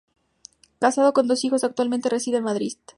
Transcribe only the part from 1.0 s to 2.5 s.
con dos hijos, actualmente reside en